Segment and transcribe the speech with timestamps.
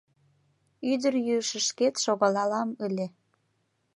[0.91, 3.07] Ӱдырйӱышышкет шогалалам ыле.